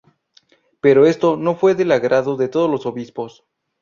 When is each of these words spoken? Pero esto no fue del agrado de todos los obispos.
Pero 0.79 1.05
esto 1.05 1.37
no 1.37 1.53
fue 1.55 1.75
del 1.75 1.91
agrado 1.91 2.35
de 2.35 2.47
todos 2.47 2.71
los 2.71 2.87
obispos. 2.87 3.45